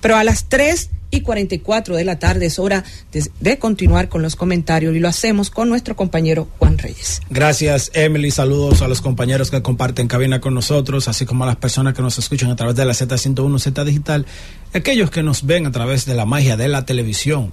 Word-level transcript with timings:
Pero 0.00 0.16
a 0.16 0.24
las 0.24 0.48
3 0.48 0.90
y 1.10 1.22
44 1.22 1.96
de 1.96 2.04
la 2.04 2.18
tarde 2.18 2.46
es 2.46 2.58
hora 2.58 2.84
de, 3.12 3.30
de, 3.40 3.58
continuar 3.58 4.08
con 4.08 4.22
los 4.22 4.36
comentarios 4.36 4.94
y 4.94 5.00
lo 5.00 5.08
hacemos 5.08 5.50
con 5.50 5.68
nuestro 5.68 5.96
compañero 5.96 6.48
Juan 6.58 6.76
Reyes. 6.76 7.22
Gracias, 7.30 7.90
Emily. 7.94 8.30
Saludos 8.30 8.82
a 8.82 8.88
los 8.88 9.00
compañeros 9.00 9.50
que 9.50 9.62
comparten 9.62 10.06
cabina 10.06 10.40
con 10.40 10.54
nosotros, 10.54 11.08
así 11.08 11.24
como 11.24 11.44
a 11.44 11.46
las 11.46 11.56
personas 11.56 11.94
que 11.94 12.02
nos 12.02 12.18
escuchan 12.18 12.50
a 12.50 12.56
través 12.56 12.76
de 12.76 12.84
la 12.84 12.92
Z101 12.92 13.58
Z 13.58 13.84
Digital, 13.84 14.26
aquellos 14.74 15.10
que 15.10 15.22
nos 15.22 15.46
ven 15.46 15.66
a 15.66 15.72
través 15.72 16.04
de 16.04 16.14
la 16.14 16.26
magia 16.26 16.56
de 16.56 16.68
la 16.68 16.84
televisión. 16.84 17.52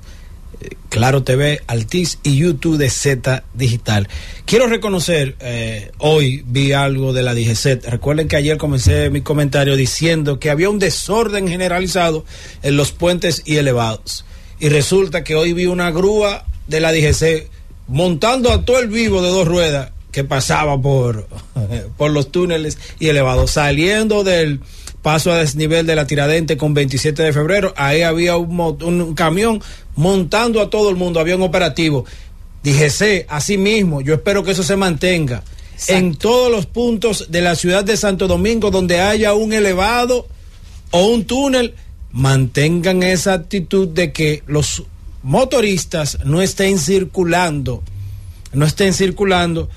Claro 0.89 1.23
TV, 1.23 1.61
Altiz 1.67 2.19
y 2.23 2.38
YouTube 2.38 2.77
de 2.77 2.89
Z 2.89 3.43
Digital. 3.53 4.07
Quiero 4.45 4.67
reconocer, 4.67 5.35
eh, 5.39 5.91
hoy 5.97 6.43
vi 6.47 6.71
algo 6.71 7.11
de 7.11 7.23
la 7.23 7.33
DGZ. 7.33 7.85
Recuerden 7.89 8.27
que 8.27 8.38
ayer 8.38 8.57
comencé 8.57 9.09
mi 9.09 9.21
comentario 9.21 9.75
diciendo 9.75 10.39
que 10.39 10.49
había 10.49 10.70
un 10.70 10.79
desorden 10.79 11.47
generalizado 11.47 12.23
en 12.63 12.77
los 12.77 12.91
puentes 12.91 13.41
y 13.45 13.57
elevados. 13.57 14.25
Y 14.59 14.70
resulta 14.70 15.23
que 15.23 15.35
hoy 15.35 15.53
vi 15.53 15.66
una 15.66 15.91
grúa 15.91 16.45
de 16.67 16.80
la 16.80 16.94
DGC 16.94 17.49
montando 17.88 18.52
a 18.52 18.63
todo 18.63 18.80
el 18.80 18.88
vivo 18.88 19.22
de 19.22 19.30
dos 19.30 19.47
ruedas 19.47 19.91
que 20.15 20.23
pasaba 20.23 20.81
por, 20.81 21.27
por 21.97 22.09
los 22.09 22.31
túneles 22.31 22.77
y 22.99 23.09
elevados, 23.09 23.51
saliendo 23.51 24.23
del 24.23 24.61
paso 25.01 25.29
a 25.29 25.39
desnivel 25.39 25.85
de 25.85 25.93
la 25.93 26.07
Tiradente 26.07 26.55
con 26.55 26.73
27 26.73 27.21
de 27.21 27.33
febrero. 27.33 27.73
Ahí 27.75 28.01
había 28.01 28.38
un, 28.38 28.57
un 28.81 29.13
camión 29.13 29.61
montando 29.97 30.61
a 30.61 30.69
todo 30.69 30.89
el 30.89 30.95
mundo, 30.95 31.19
había 31.19 31.35
un 31.35 31.41
operativo. 31.41 32.05
Díjese, 32.63 33.25
así 33.27 33.57
mismo, 33.57 33.99
yo 33.99 34.13
espero 34.13 34.41
que 34.45 34.51
eso 34.51 34.63
se 34.63 34.77
mantenga 34.77 35.43
Exacto. 35.73 35.93
en 35.93 36.16
todos 36.16 36.49
los 36.49 36.66
puntos 36.66 37.25
de 37.29 37.41
la 37.41 37.55
ciudad 37.55 37.83
de 37.83 37.97
Santo 37.97 38.29
Domingo 38.29 38.71
donde 38.71 39.02
haya 39.02 39.33
un 39.33 39.52
elevado 39.52 40.29
o 40.91 41.07
un 41.07 41.25
túnel, 41.25 41.75
mantengan 42.13 43.03
esa 43.03 43.33
actitud 43.33 43.89
de 43.89 44.13
que 44.13 44.43
los 44.47 44.83
motoristas 45.23 46.19
no 46.23 46.41
estén 46.41 46.79
circulando, 46.79 47.83
no 48.53 48.66
estén 48.66 48.94
circulando 48.94 49.69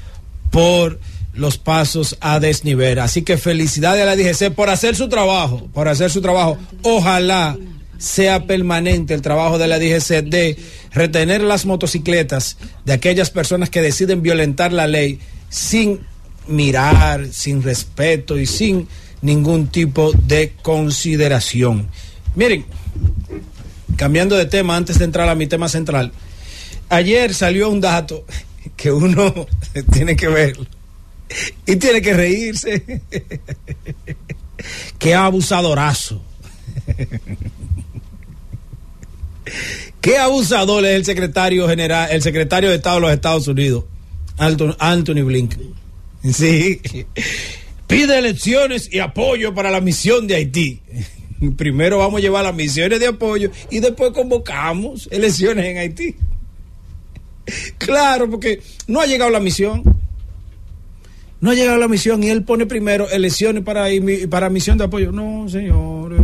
por 0.51 1.01
los 1.35 1.57
pasos 1.59 2.17
a 2.21 2.41
desnivel. 2.41 2.99
Así 2.99 3.23
que 3.23 3.39
felicidades 3.39 4.03
a 4.03 4.07
la 4.07 4.17
DGC 4.17 4.53
por 4.55 4.71
hacer 4.71 4.97
su 4.97 5.09
trabajo, 5.09 5.69
por 5.73 5.89
hacer 5.89 6.11
su 6.11 6.21
trabajo. 6.21 6.59
Ojalá 6.83 7.57
sea 7.99 8.47
permanente 8.47 9.15
el 9.15 9.23
trabajo 9.23 9.59
de 9.59 9.69
la 9.69 9.79
DGC 9.79 10.23
de 10.25 10.57
retener 10.93 11.43
las 11.43 11.67
motocicletas 11.67 12.57
de 12.85 12.93
aquellas 12.93 13.31
personas 13.31 13.71
que 13.71 13.83
deciden 13.83 14.23
violentar 14.23 14.73
la 14.73 14.87
ley 14.87 15.19
sin 15.49 16.01
mirar, 16.47 17.27
sin 17.31 17.63
respeto 17.63 18.39
y 18.39 18.47
sin 18.47 18.89
ningún 19.21 19.67
tipo 19.67 20.13
de 20.13 20.55
consideración. 20.63 21.89
Miren, 22.35 22.65
cambiando 23.97 24.37
de 24.37 24.47
tema 24.47 24.77
antes 24.77 24.99
de 24.99 25.05
entrar 25.05 25.29
a 25.29 25.35
mi 25.35 25.47
tema 25.47 25.69
central, 25.69 26.13
ayer 26.89 27.35
salió 27.35 27.69
un 27.69 27.81
dato 27.81 28.25
que 28.77 28.91
uno 28.91 29.47
tiene 29.92 30.16
que 30.16 30.28
ver 30.28 30.56
y 31.66 31.77
tiene 31.77 32.00
que 32.02 32.14
reírse. 32.14 33.02
Qué 34.98 35.14
abusadorazo. 35.14 36.22
Qué 40.00 40.16
abusador 40.19 40.84
es 40.84 40.94
el 40.96 41.05
secretario 41.05 41.69
general, 41.69 42.08
el 42.11 42.22
secretario 42.22 42.70
de 42.70 42.77
Estado 42.77 42.96
de 42.96 43.00
los 43.02 43.12
Estados 43.12 43.48
Unidos, 43.48 43.84
Anthony 44.36 45.24
Blinken. 45.24 45.74
Sí. 46.33 46.80
Pide 47.86 48.19
elecciones 48.19 48.89
y 48.92 48.98
apoyo 48.98 49.55
para 49.55 49.70
la 49.70 49.80
misión 49.80 50.27
de 50.27 50.36
Haití. 50.36 50.80
Primero 51.56 51.98
vamos 51.98 52.19
a 52.19 52.20
llevar 52.20 52.44
las 52.44 52.55
misiones 52.55 53.00
de 53.00 53.06
apoyo 53.06 53.50
y 53.70 53.80
después 53.80 54.12
convocamos 54.12 55.08
elecciones 55.11 55.64
en 55.66 55.78
Haití. 55.78 56.16
Claro, 57.79 58.31
porque 58.31 58.61
no 58.87 59.01
ha 59.01 59.07
llegado 59.07 59.31
la 59.31 59.41
misión. 59.41 59.83
No 61.41 61.51
ha 61.51 61.55
llegado 61.55 61.79
la 61.79 61.89
misión 61.89 62.23
y 62.23 62.31
él 62.31 62.42
pone 62.42 62.67
primero 62.67 63.09
elecciones 63.09 63.63
para, 63.63 63.86
para 64.29 64.51
misión 64.51 64.77
de 64.77 64.85
apoyo. 64.85 65.13
No, 65.13 65.48
señores. 65.48 66.20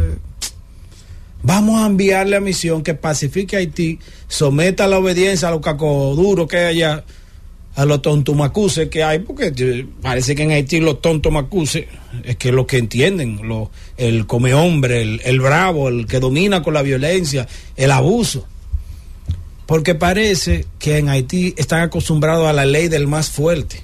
Vamos 1.42 1.82
a 1.82 1.86
enviarle 1.86 2.36
a 2.36 2.40
misión 2.40 2.82
que 2.82 2.94
pacifique 2.94 3.54
a 3.54 3.58
Haití, 3.58 3.98
someta 4.28 4.86
la 4.88 4.98
obediencia 4.98 5.48
a 5.48 5.50
los 5.50 5.60
cacoduros 5.60 6.48
que 6.48 6.56
hay 6.56 6.76
allá, 6.76 7.04
a 7.74 7.84
los 7.84 8.00
tontumacuses 8.00 8.88
que 8.88 9.04
hay, 9.04 9.18
porque 9.18 9.86
parece 10.00 10.34
que 10.34 10.44
en 10.44 10.52
Haití 10.52 10.80
los 10.80 11.02
tontumacuses 11.02 11.84
es 12.24 12.36
que 12.36 12.50
lo 12.50 12.66
que 12.66 12.78
entienden, 12.78 13.46
lo, 13.46 13.70
el 13.98 14.26
come 14.26 14.54
hombre, 14.54 15.02
el, 15.02 15.20
el 15.22 15.38
bravo, 15.40 15.90
el 15.90 16.06
que 16.06 16.18
domina 16.18 16.62
con 16.62 16.72
la 16.72 16.82
violencia, 16.82 17.46
el 17.76 17.90
abuso. 17.90 18.48
Porque 19.66 19.94
parece 19.94 20.66
que 20.78 20.98
en 20.98 21.08
Haití 21.08 21.54
están 21.56 21.80
acostumbrados 21.80 22.46
a 22.46 22.52
la 22.52 22.64
ley 22.64 22.88
del 22.88 23.06
más 23.06 23.30
fuerte. 23.30 23.82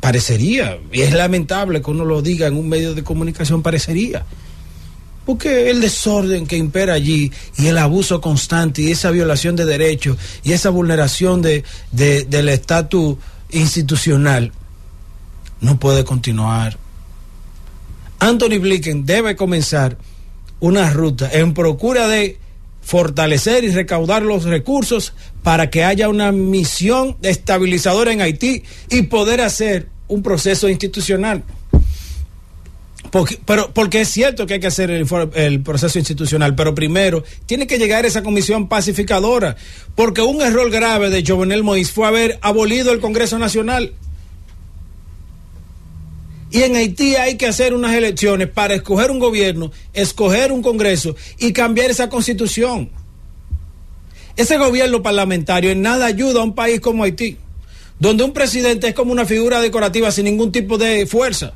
Parecería, 0.00 0.78
y 0.92 1.00
es 1.00 1.12
lamentable 1.12 1.82
que 1.82 1.90
uno 1.90 2.04
lo 2.04 2.22
diga 2.22 2.46
en 2.46 2.56
un 2.56 2.68
medio 2.68 2.94
de 2.94 3.02
comunicación, 3.02 3.62
parecería 3.62 4.24
porque 5.28 5.68
el 5.68 5.82
desorden 5.82 6.46
que 6.46 6.56
impera 6.56 6.94
allí 6.94 7.30
y 7.58 7.66
el 7.66 7.76
abuso 7.76 8.18
constante 8.18 8.80
y 8.80 8.92
esa 8.92 9.10
violación 9.10 9.56
de 9.56 9.66
derechos 9.66 10.16
y 10.42 10.52
esa 10.52 10.70
vulneración 10.70 11.42
de, 11.42 11.64
de, 11.92 12.24
del 12.24 12.48
estatus 12.48 13.18
institucional 13.50 14.52
no 15.60 15.78
puede 15.78 16.02
continuar. 16.04 16.78
Anthony 18.20 18.58
Blinken 18.58 19.04
debe 19.04 19.36
comenzar 19.36 19.98
una 20.60 20.88
ruta 20.88 21.28
en 21.30 21.52
procura 21.52 22.08
de 22.08 22.38
fortalecer 22.88 23.64
y 23.64 23.68
recaudar 23.68 24.22
los 24.22 24.44
recursos 24.44 25.12
para 25.42 25.68
que 25.68 25.84
haya 25.84 26.08
una 26.08 26.32
misión 26.32 27.18
estabilizadora 27.20 28.14
en 28.14 28.22
Haití 28.22 28.62
y 28.88 29.02
poder 29.02 29.42
hacer 29.42 29.88
un 30.06 30.22
proceso 30.22 30.70
institucional. 30.70 31.44
Porque, 33.10 33.38
pero, 33.44 33.74
porque 33.74 34.00
es 34.00 34.08
cierto 34.08 34.46
que 34.46 34.54
hay 34.54 34.60
que 34.60 34.68
hacer 34.68 34.90
el, 34.90 35.60
proceso 35.60 35.98
institucional, 35.98 36.54
pero 36.54 36.74
primero 36.74 37.24
tiene 37.44 37.66
que 37.66 37.76
llegar 37.76 38.06
esa 38.06 38.22
comisión 38.22 38.68
pacificadora, 38.68 39.56
porque 39.94 40.22
un 40.22 40.40
error 40.40 40.70
grave 40.70 41.10
de 41.10 41.22
Jovenel 41.26 41.64
Moïse 41.64 41.92
fue 41.92 42.06
haber 42.06 42.38
abolido 42.40 42.90
el 42.94 43.00
Congreso 43.00 43.38
Nacional. 43.38 43.92
Y 46.50 46.62
en 46.62 46.76
Haití 46.76 47.16
hay 47.16 47.36
que 47.36 47.46
hacer 47.46 47.74
unas 47.74 47.94
elecciones 47.94 48.48
para 48.48 48.74
escoger 48.74 49.10
un 49.10 49.18
gobierno, 49.18 49.70
escoger 49.92 50.50
un 50.50 50.62
Congreso 50.62 51.14
y 51.38 51.52
cambiar 51.52 51.90
esa 51.90 52.08
constitución. 52.08 52.90
Ese 54.36 54.56
gobierno 54.56 55.02
parlamentario 55.02 55.70
en 55.70 55.82
nada 55.82 56.06
ayuda 56.06 56.40
a 56.40 56.44
un 56.44 56.54
país 56.54 56.80
como 56.80 57.04
Haití, 57.04 57.36
donde 57.98 58.24
un 58.24 58.32
presidente 58.32 58.88
es 58.88 58.94
como 58.94 59.12
una 59.12 59.26
figura 59.26 59.60
decorativa 59.60 60.10
sin 60.10 60.24
ningún 60.24 60.52
tipo 60.52 60.78
de 60.78 61.06
fuerza. 61.06 61.54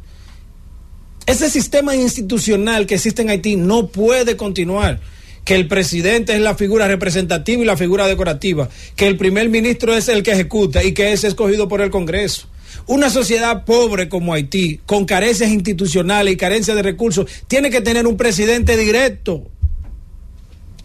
Ese 1.25 1.49
sistema 1.49 1.95
institucional 1.95 2.87
que 2.87 2.97
existe 2.97 3.23
en 3.23 3.31
Haití 3.31 3.57
no 3.57 3.87
puede 3.87 4.37
continuar. 4.37 5.01
Que 5.45 5.55
el 5.57 5.67
presidente 5.67 6.35
es 6.35 6.41
la 6.41 6.55
figura 6.55 6.87
representativa 6.87 7.63
y 7.63 7.65
la 7.65 7.77
figura 7.77 8.07
decorativa. 8.07 8.69
Que 8.95 9.07
el 9.07 9.17
primer 9.17 9.49
ministro 9.49 9.97
es 9.97 10.09
el 10.09 10.23
que 10.23 10.33
ejecuta 10.33 10.85
y 10.85 10.93
que 10.93 11.13
es 11.13 11.25
escogido 11.25 11.69
por 11.69 11.81
el 11.81 11.91
Congreso. 11.91 12.49
Una 12.87 13.11
sociedad 13.11 13.65
pobre 13.65 14.09
como 14.09 14.35
Haití, 14.35 14.81
con 14.87 15.05
carencias 15.05 15.51
institucionales 15.51 16.35
y 16.35 16.37
carencias 16.37 16.77
de 16.77 16.83
recursos, 16.83 17.27
tiene 17.49 17.71
que 17.71 17.81
tener 17.81 18.07
un 18.07 18.17
presidente 18.17 18.77
directo. 18.77 19.45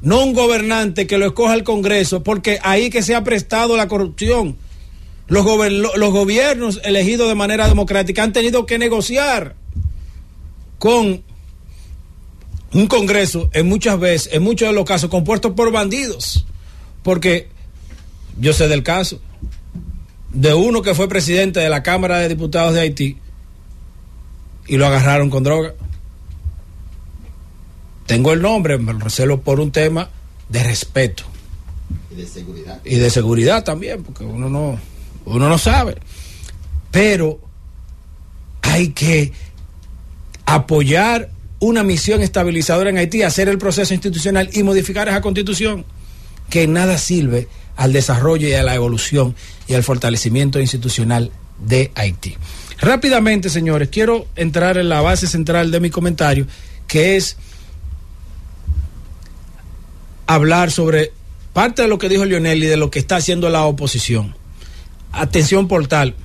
No 0.01 0.23
un 0.23 0.33
gobernante 0.33 1.07
que 1.07 1.17
lo 1.17 1.25
escoja 1.25 1.55
el 1.55 1.63
Congreso, 1.63 2.23
porque 2.23 2.59
ahí 2.63 2.89
que 2.89 3.01
se 3.01 3.15
ha 3.15 3.23
prestado 3.23 3.75
la 3.77 3.87
corrupción. 3.87 4.57
Los, 5.27 5.45
los 5.71 6.11
gobiernos 6.11 6.79
elegidos 6.83 7.27
de 7.27 7.35
manera 7.35 7.67
democrática 7.67 8.23
han 8.23 8.31
tenido 8.31 8.65
que 8.65 8.77
negociar 8.77 9.55
con 10.77 11.23
un 12.73 12.87
Congreso, 12.87 13.49
en 13.53 13.67
muchas 13.67 13.99
veces, 13.99 14.33
en 14.33 14.43
muchos 14.43 14.67
de 14.69 14.73
los 14.73 14.85
casos, 14.85 15.09
compuesto 15.09 15.55
por 15.55 15.71
bandidos. 15.71 16.45
Porque 17.01 17.49
yo 18.39 18.53
sé 18.53 18.67
del 18.67 18.83
caso 18.83 19.19
de 20.37 20.53
uno 20.53 20.83
que 20.83 20.93
fue 20.93 21.09
presidente 21.09 21.59
de 21.59 21.67
la 21.67 21.81
Cámara 21.81 22.19
de 22.19 22.29
Diputados 22.29 22.75
de 22.75 22.81
Haití 22.81 23.17
y 24.67 24.77
lo 24.77 24.85
agarraron 24.85 25.31
con 25.31 25.43
droga. 25.43 25.73
Tengo 28.05 28.33
el 28.33 28.41
nombre, 28.43 28.77
me 28.77 28.93
lo 28.93 28.99
recelo 28.99 29.41
por 29.41 29.59
un 29.59 29.71
tema 29.71 30.09
de 30.47 30.63
respeto. 30.63 31.23
Y 32.11 32.15
de 32.17 32.27
seguridad. 32.27 32.81
Y 32.85 32.95
de 32.97 33.09
seguridad 33.09 33.63
también, 33.63 34.03
porque 34.03 34.23
uno 34.23 34.47
no, 34.47 34.79
uno 35.25 35.49
no 35.49 35.57
sabe. 35.57 35.97
Pero 36.91 37.39
hay 38.61 38.89
que 38.89 39.33
apoyar 40.45 41.31
una 41.59 41.83
misión 41.83 42.21
estabilizadora 42.21 42.91
en 42.91 42.99
Haití, 42.99 43.23
hacer 43.23 43.49
el 43.49 43.57
proceso 43.57 43.91
institucional 43.91 44.51
y 44.53 44.61
modificar 44.61 45.07
esa 45.07 45.19
constitución 45.19 45.83
que 46.47 46.67
nada 46.67 46.99
sirve 46.99 47.47
al 47.77 47.93
desarrollo 47.93 48.47
y 48.47 48.53
a 48.53 48.63
la 48.63 48.75
evolución 48.75 49.35
y 49.67 49.75
al 49.75 49.83
fortalecimiento 49.83 50.59
institucional 50.59 51.31
de 51.59 51.91
Haití. 51.95 52.35
Rápidamente, 52.79 53.49
señores, 53.49 53.89
quiero 53.89 54.27
entrar 54.35 54.77
en 54.77 54.89
la 54.89 55.01
base 55.01 55.27
central 55.27 55.71
de 55.71 55.79
mi 55.79 55.89
comentario, 55.89 56.45
que 56.87 57.15
es 57.15 57.37
hablar 60.25 60.71
sobre 60.71 61.13
parte 61.53 61.83
de 61.83 61.87
lo 61.87 61.97
que 61.97 62.09
dijo 62.09 62.25
Lionel 62.25 62.63
y 62.63 62.67
de 62.67 62.77
lo 62.77 62.91
que 62.91 62.99
está 62.99 63.15
haciendo 63.15 63.49
la 63.49 63.63
oposición. 63.63 64.35
Atención 65.11 65.67
portal. 65.67 66.15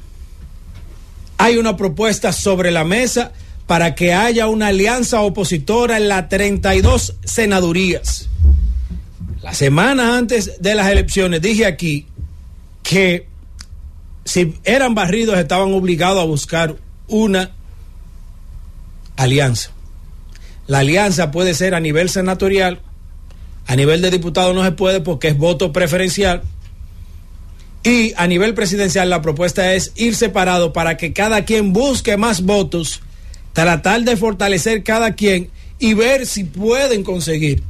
Hay 1.38 1.56
una 1.56 1.76
propuesta 1.76 2.32
sobre 2.32 2.70
la 2.70 2.84
mesa 2.84 3.32
para 3.66 3.94
que 3.94 4.12
haya 4.12 4.48
una 4.48 4.68
alianza 4.68 5.22
opositora 5.22 5.96
en 5.96 6.08
las 6.08 6.28
32 6.28 7.14
senadurías. 7.24 8.28
La 9.42 9.54
semana 9.54 10.16
antes 10.16 10.62
de 10.62 10.74
las 10.76 10.88
elecciones 10.88 11.42
dije 11.42 11.66
aquí 11.66 12.06
que 12.84 13.26
si 14.24 14.54
eran 14.62 14.94
barridos 14.94 15.36
estaban 15.36 15.72
obligados 15.72 16.22
a 16.22 16.26
buscar 16.26 16.76
una 17.08 17.50
alianza. 19.16 19.72
La 20.68 20.78
alianza 20.78 21.32
puede 21.32 21.54
ser 21.54 21.74
a 21.74 21.80
nivel 21.80 22.08
senatorial, 22.08 22.80
a 23.66 23.74
nivel 23.74 24.00
de 24.00 24.12
diputado 24.12 24.54
no 24.54 24.62
se 24.62 24.72
puede 24.72 25.00
porque 25.00 25.28
es 25.28 25.36
voto 25.36 25.72
preferencial. 25.72 26.42
Y 27.82 28.12
a 28.16 28.28
nivel 28.28 28.54
presidencial 28.54 29.10
la 29.10 29.22
propuesta 29.22 29.74
es 29.74 29.90
ir 29.96 30.14
separado 30.14 30.72
para 30.72 30.96
que 30.96 31.12
cada 31.12 31.44
quien 31.44 31.72
busque 31.72 32.16
más 32.16 32.42
votos, 32.42 33.00
tratar 33.52 34.02
de 34.02 34.16
fortalecer 34.16 34.84
cada 34.84 35.14
quien 35.14 35.50
y 35.80 35.94
ver 35.94 36.26
si 36.26 36.44
pueden 36.44 37.02
conseguir 37.02 37.64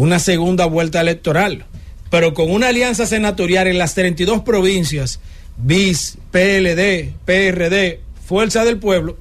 una 0.00 0.18
segunda 0.18 0.64
vuelta 0.64 1.00
electoral. 1.00 1.66
Pero 2.10 2.34
con 2.34 2.50
una 2.50 2.68
alianza 2.68 3.06
senatorial 3.06 3.66
en 3.66 3.78
las 3.78 3.94
32 3.94 4.42
provincias, 4.42 5.20
BIS, 5.58 6.18
PLD, 6.30 7.12
PRD, 7.24 8.00
Fuerza 8.26 8.64
del 8.64 8.78
Pueblo, 8.78 9.16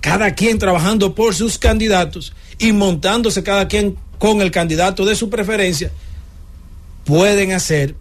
cada 0.00 0.34
quien 0.34 0.58
trabajando 0.58 1.14
por 1.14 1.34
sus 1.34 1.58
candidatos 1.58 2.32
y 2.58 2.72
montándose 2.72 3.42
cada 3.42 3.68
quien 3.68 3.96
con 4.18 4.40
el 4.40 4.50
candidato 4.50 5.04
de 5.04 5.16
su 5.16 5.28
preferencia, 5.28 5.90
pueden 7.04 7.52
hacer 7.52 7.96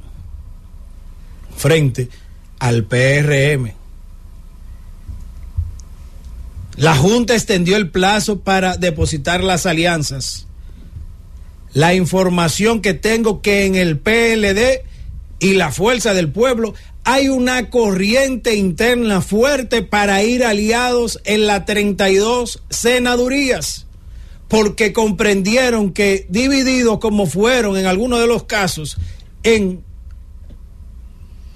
frente 1.58 2.10
al 2.60 2.84
PRM. 2.86 3.74
La 6.76 6.96
Junta 6.96 7.34
extendió 7.34 7.78
el 7.78 7.90
plazo 7.90 8.40
para 8.42 8.78
depositar 8.78 9.44
las 9.44 9.66
alianzas. 9.66 10.48
La 11.74 11.96
información 11.96 12.82
que 12.82 12.94
tengo 12.94 13.42
que 13.42 13.66
en 13.66 13.76
el 13.76 13.98
PLD 13.98 14.84
y 15.40 15.54
la 15.54 15.72
Fuerza 15.72 16.14
del 16.14 16.32
Pueblo 16.32 16.74
hay 17.04 17.30
una 17.30 17.70
corriente 17.70 18.56
interna 18.56 19.22
fuerte 19.22 19.82
para 19.82 20.24
ir 20.24 20.44
aliados 20.46 21.20
en 21.26 21.48
las 21.48 21.66
32 21.66 22.64
senadurías, 22.70 23.88
porque 24.48 24.94
comprendieron 24.94 25.92
que 25.92 26.26
divididos 26.30 27.00
como 27.00 27.26
fueron 27.26 27.76
en 27.78 27.88
algunos 27.88 28.20
de 28.20 28.28
los 28.28 28.44
casos 28.44 28.98
en 29.44 29.84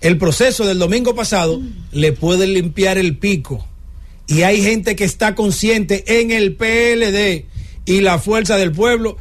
el 0.02 0.18
proceso 0.18 0.66
del 0.66 0.80
domingo 0.80 1.16
pasado, 1.16 1.62
le 1.92 2.12
pueden 2.12 2.54
limpiar 2.54 2.98
el 2.98 3.18
pico. 3.18 3.66
Y 4.28 4.42
hay 4.42 4.62
gente 4.62 4.96
que 4.96 5.06
está 5.06 5.36
consciente 5.36 6.20
en 6.20 6.32
el 6.32 6.56
PLD 6.56 7.46
y 7.86 8.02
la 8.02 8.20
fuerza 8.20 8.58
del 8.58 8.74
pueblo 8.74 9.18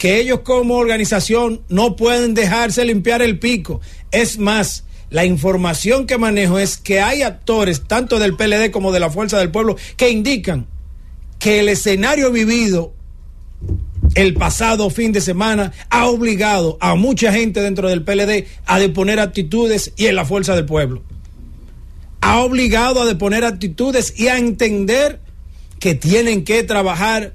que 0.00 0.18
ellos 0.18 0.40
como 0.40 0.76
organización 0.76 1.60
no 1.68 1.94
pueden 1.94 2.32
dejarse 2.32 2.86
limpiar 2.86 3.20
el 3.20 3.38
pico. 3.38 3.82
Es 4.10 4.38
más, 4.38 4.84
la 5.10 5.26
información 5.26 6.06
que 6.06 6.16
manejo 6.16 6.58
es 6.58 6.78
que 6.78 7.02
hay 7.02 7.20
actores, 7.20 7.82
tanto 7.86 8.18
del 8.18 8.34
PLD 8.34 8.70
como 8.70 8.92
de 8.92 9.00
la 9.00 9.10
Fuerza 9.10 9.38
del 9.38 9.50
Pueblo, 9.50 9.76
que 9.98 10.08
indican 10.08 10.66
que 11.38 11.60
el 11.60 11.68
escenario 11.68 12.32
vivido 12.32 12.94
el 14.14 14.32
pasado 14.32 14.88
fin 14.88 15.12
de 15.12 15.20
semana 15.20 15.72
ha 15.90 16.06
obligado 16.06 16.78
a 16.80 16.94
mucha 16.94 17.30
gente 17.30 17.60
dentro 17.60 17.90
del 17.90 18.02
PLD 18.02 18.46
a 18.64 18.78
deponer 18.78 19.20
actitudes 19.20 19.92
y 19.98 20.06
en 20.06 20.16
la 20.16 20.24
Fuerza 20.24 20.56
del 20.56 20.64
Pueblo. 20.64 21.02
Ha 22.22 22.38
obligado 22.40 23.02
a 23.02 23.06
deponer 23.06 23.44
actitudes 23.44 24.18
y 24.18 24.28
a 24.28 24.38
entender 24.38 25.20
que 25.78 25.94
tienen 25.94 26.44
que 26.44 26.62
trabajar 26.62 27.34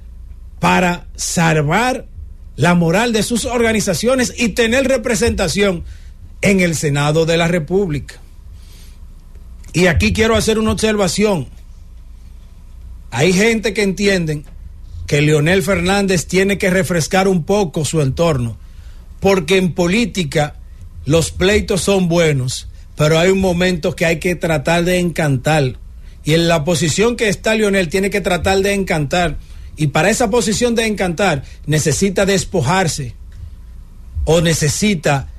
para 0.60 1.06
salvar 1.16 2.08
la 2.56 2.74
moral 2.74 3.14
de 3.14 3.24
sus 3.24 3.46
organizaciones 3.46 4.34
y 4.38 4.50
tener 4.50 4.88
representación 4.88 5.84
en 6.42 6.60
el 6.60 6.76
Senado 6.76 7.26
de 7.26 7.38
la 7.38 7.48
República. 7.48 8.16
Y 9.74 9.88
aquí 9.88 10.14
quiero 10.14 10.36
hacer 10.36 10.58
una 10.58 10.72
observación. 10.72 11.50
Hay 13.12 13.34
gente 13.34 13.74
que 13.74 13.84
entienden 13.84 14.46
que 15.08 15.22
Leonel 15.22 15.64
Fernández 15.64 16.28
tiene 16.28 16.58
que 16.58 16.70
refrescar 16.70 17.28
un 17.28 17.44
poco 17.44 17.86
su 17.86 18.02
entorno, 18.02 18.58
porque 19.20 19.58
en 19.58 19.74
política 19.74 20.56
los 21.06 21.32
pleitos 21.32 21.82
son 21.82 22.08
buenos, 22.08 22.68
pero 22.96 23.20
hay 23.20 23.30
un 23.30 23.40
momento 23.40 23.96
que 23.96 24.06
hay 24.06 24.20
que 24.20 24.36
tratar 24.36 24.84
de 24.84 25.00
encantar. 25.00 25.78
Y 26.24 26.34
en 26.34 26.48
la 26.48 26.64
posición 26.64 27.16
que 27.16 27.30
está 27.30 27.54
Leonel 27.54 27.90
tiene 27.90 28.10
que 28.10 28.22
tratar 28.22 28.60
de 28.62 28.74
encantar. 28.74 29.38
Y 29.78 29.88
para 29.88 30.10
esa 30.10 30.30
posición 30.30 30.76
de 30.76 30.86
encantar 30.86 31.44
necesita 31.66 32.26
despojarse 32.26 33.14
o 34.26 34.42
necesita 34.42 35.30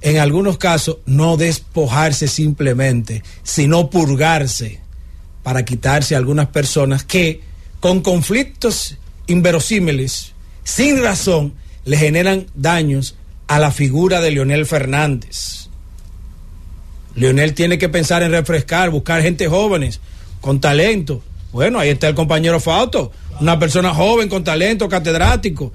en 0.00 0.18
algunos 0.18 0.58
casos, 0.58 0.98
no 1.06 1.38
despojarse 1.38 2.28
simplemente, 2.28 3.22
sino 3.42 3.88
purgarse 3.88 4.80
para 5.42 5.64
quitarse 5.64 6.14
a 6.14 6.18
algunas 6.18 6.48
personas 6.48 7.04
que 7.04 7.40
con 7.80 8.02
conflictos 8.02 8.98
inverosímiles, 9.26 10.32
sin 10.62 11.02
razón, 11.02 11.54
le 11.86 11.96
generan 11.96 12.46
daños 12.54 13.16
a 13.46 13.58
la 13.58 13.70
figura 13.70 14.20
de 14.20 14.30
Leonel 14.30 14.66
Fernández. 14.66 15.68
Leonel 17.14 17.54
tiene 17.54 17.78
que 17.78 17.88
pensar 17.88 18.22
en 18.22 18.30
refrescar, 18.30 18.90
buscar 18.90 19.22
gente 19.22 19.48
jóvenes, 19.48 20.00
con 20.40 20.60
talento. 20.60 21.22
Bueno, 21.54 21.78
ahí 21.78 21.90
está 21.90 22.08
el 22.08 22.16
compañero 22.16 22.58
Fausto, 22.58 23.12
una 23.40 23.60
persona 23.60 23.94
joven, 23.94 24.28
con 24.28 24.42
talento, 24.42 24.88
catedrático 24.88 25.72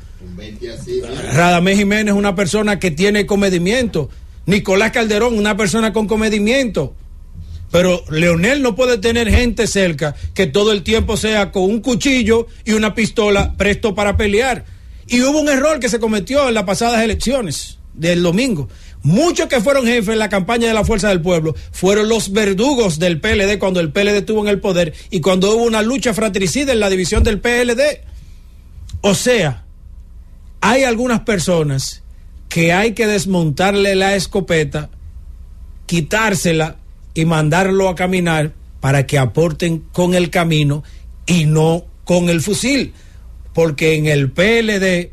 Radamés 1.33 1.77
Jiménez 1.77 2.13
una 2.13 2.35
persona 2.35 2.79
que 2.79 2.91
tiene 2.91 3.25
comedimiento. 3.25 4.09
Nicolás 4.45 4.91
Calderón, 4.91 5.37
una 5.37 5.55
persona 5.55 5.93
con 5.93 6.05
comedimiento. 6.05 6.95
Pero 7.71 8.03
Leonel 8.09 8.61
no 8.61 8.75
puede 8.75 8.97
tener 8.97 9.29
gente 9.29 9.67
cerca 9.67 10.15
que 10.33 10.47
todo 10.47 10.73
el 10.73 10.83
tiempo 10.83 11.15
sea 11.15 11.53
con 11.53 11.63
un 11.63 11.79
cuchillo 11.79 12.47
y 12.65 12.73
una 12.73 12.93
pistola 12.93 13.53
presto 13.55 13.95
para 13.95 14.17
pelear. 14.17 14.65
Y 15.07 15.21
hubo 15.21 15.39
un 15.39 15.47
error 15.47 15.79
que 15.79 15.87
se 15.87 16.01
cometió 16.01 16.49
en 16.49 16.55
las 16.55 16.65
pasadas 16.65 17.01
elecciones 17.01 17.78
del 17.93 18.23
domingo. 18.23 18.69
Muchos 19.01 19.47
que 19.47 19.61
fueron 19.61 19.85
jefes 19.85 20.09
en 20.09 20.19
la 20.19 20.29
campaña 20.29 20.67
de 20.67 20.73
la 20.73 20.83
Fuerza 20.83 21.09
del 21.09 21.21
Pueblo 21.21 21.55
fueron 21.71 22.09
los 22.09 22.31
verdugos 22.31 22.99
del 22.99 23.21
PLD 23.21 23.57
cuando 23.57 23.79
el 23.79 23.91
PLD 23.91 24.17
estuvo 24.17 24.41
en 24.41 24.49
el 24.49 24.59
poder 24.59 24.93
y 25.09 25.21
cuando 25.21 25.55
hubo 25.55 25.63
una 25.63 25.81
lucha 25.81 26.13
fratricida 26.13 26.73
en 26.73 26.79
la 26.79 26.89
división 26.89 27.23
del 27.23 27.39
PLD. 27.39 28.01
O 29.01 29.15
sea, 29.15 29.63
hay 30.61 30.83
algunas 30.83 31.21
personas 31.21 32.03
que 32.49 32.73
hay 32.73 32.93
que 32.93 33.07
desmontarle 33.07 33.95
la 33.95 34.15
escopeta, 34.15 34.89
quitársela 35.85 36.77
y 37.13 37.25
mandarlo 37.25 37.87
a 37.87 37.95
caminar 37.95 38.53
para 38.81 39.05
que 39.05 39.17
aporten 39.17 39.79
con 39.91 40.15
el 40.15 40.29
camino 40.29 40.83
y 41.25 41.45
no 41.45 41.85
con 42.03 42.29
el 42.29 42.41
fusil. 42.41 42.93
Porque 43.53 43.95
en 43.95 44.07
el 44.07 44.31
PLD 44.31 45.11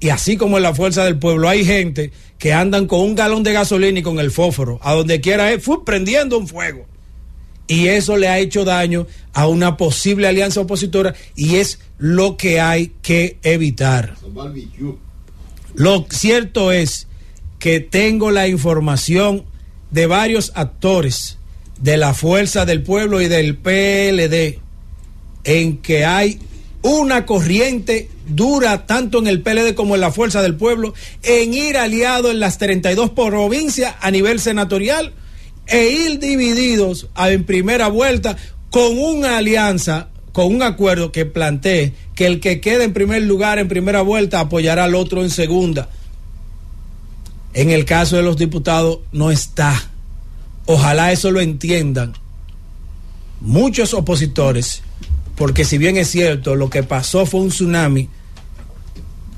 y 0.00 0.10
así 0.10 0.36
como 0.36 0.56
en 0.56 0.62
la 0.62 0.74
Fuerza 0.74 1.04
del 1.04 1.18
Pueblo 1.18 1.48
hay 1.48 1.64
gente 1.64 2.12
que 2.38 2.52
andan 2.52 2.86
con 2.86 3.00
un 3.00 3.14
galón 3.14 3.42
de 3.42 3.52
gasolina 3.52 3.98
y 3.98 4.02
con 4.02 4.20
el 4.20 4.30
fósforo, 4.30 4.78
a 4.82 4.94
donde 4.94 5.20
quiera 5.20 5.52
es, 5.52 5.64
prendiendo 5.84 6.38
un 6.38 6.46
fuego. 6.46 6.86
Y 7.66 7.88
eso 7.88 8.16
le 8.16 8.28
ha 8.28 8.38
hecho 8.38 8.64
daño 8.64 9.06
a 9.34 9.46
una 9.46 9.76
posible 9.76 10.26
alianza 10.26 10.60
opositora 10.60 11.14
y 11.34 11.56
es 11.56 11.80
lo 11.98 12.36
que 12.36 12.60
hay 12.60 12.92
que 13.02 13.38
evitar. 13.42 14.14
Lo 15.74 16.06
cierto 16.08 16.72
es 16.72 17.08
que 17.58 17.80
tengo 17.80 18.30
la 18.30 18.48
información 18.48 19.44
de 19.90 20.06
varios 20.06 20.52
actores 20.54 21.38
de 21.80 21.96
la 21.96 22.14
Fuerza 22.14 22.64
del 22.64 22.82
Pueblo 22.82 23.20
y 23.20 23.28
del 23.28 23.56
PLD 23.56 24.60
en 25.44 25.78
que 25.78 26.04
hay 26.04 26.40
una 26.82 27.26
corriente 27.26 28.08
dura 28.28 28.86
tanto 28.86 29.18
en 29.18 29.26
el 29.26 29.42
PLD 29.42 29.74
como 29.74 29.94
en 29.94 30.00
la 30.00 30.12
Fuerza 30.12 30.42
del 30.42 30.54
Pueblo 30.54 30.94
en 31.22 31.54
ir 31.54 31.76
aliado 31.76 32.30
en 32.30 32.40
las 32.40 32.58
32 32.58 33.10
provincias 33.10 33.96
a 34.00 34.10
nivel 34.10 34.40
senatorial 34.40 35.12
e 35.66 35.88
ir 35.88 36.18
divididos 36.18 37.08
en 37.16 37.44
primera 37.44 37.88
vuelta 37.88 38.36
con 38.70 38.98
una 38.98 39.38
alianza, 39.38 40.08
con 40.32 40.54
un 40.54 40.62
acuerdo 40.62 41.10
que 41.10 41.26
plantee 41.26 41.94
que 42.14 42.26
el 42.26 42.40
que 42.40 42.60
quede 42.60 42.84
en 42.84 42.92
primer 42.92 43.22
lugar 43.22 43.58
en 43.58 43.68
primera 43.68 44.02
vuelta 44.02 44.40
apoyará 44.40 44.84
al 44.84 44.94
otro 44.94 45.22
en 45.22 45.30
segunda. 45.30 45.88
En 47.54 47.70
el 47.70 47.84
caso 47.84 48.16
de 48.16 48.22
los 48.22 48.36
diputados 48.36 49.00
no 49.12 49.30
está. 49.30 49.90
Ojalá 50.66 51.12
eso 51.12 51.30
lo 51.30 51.40
entiendan 51.40 52.14
muchos 53.40 53.94
opositores, 53.94 54.82
porque 55.38 55.64
si 55.64 55.78
bien 55.78 55.96
es 55.96 56.10
cierto, 56.10 56.56
lo 56.56 56.68
que 56.68 56.82
pasó 56.82 57.24
fue 57.24 57.40
un 57.40 57.50
tsunami, 57.50 58.08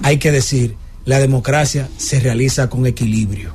hay 0.02 0.16
que 0.18 0.32
decir 0.32 0.76
la 1.04 1.18
democracia 1.18 1.88
se 1.98 2.20
realiza 2.20 2.70
con 2.70 2.86
equilibrio. 2.86 3.54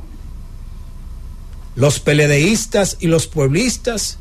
Los 1.76 2.00
peledeístas 2.00 2.98
y 3.00 3.08
los 3.08 3.26
pueblistas 3.28 4.20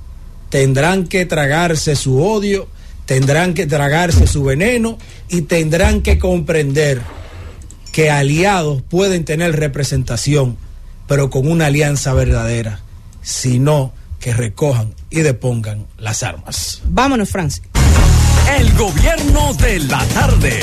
tendrán 0.49 1.07
que 1.07 1.27
tragarse 1.27 1.97
su 1.97 2.23
odio, 2.23 2.67
tendrán 3.05 3.53
que 3.53 3.67
tragarse 3.67 4.27
su 4.27 4.43
veneno 4.43 4.97
y 5.29 5.43
tendrán 5.43 6.01
que 6.01 6.19
comprender 6.19 7.03
que 7.93 8.11
aliados 8.11 8.83
pueden 8.83 9.27
tener 9.27 9.55
representación, 9.55 10.57
pero 11.07 11.29
con 11.29 11.47
una 11.47 11.67
alianza 11.67 12.15
verdadera, 12.15 12.81
sino 13.23 13.93
que 14.19 14.33
recojan 14.33 14.95
y 15.11 15.21
depongan 15.21 15.87
las 15.99 16.23
armas. 16.23 16.81
Vámonos, 16.87 17.29
Francis. 17.29 17.63
El 18.49 18.73
gobierno 18.75 19.55
de 19.55 19.81
la 19.81 20.05
tarde. 20.09 20.61